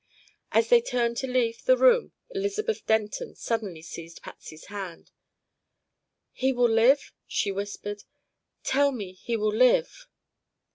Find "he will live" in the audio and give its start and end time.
6.31-7.13, 9.11-10.07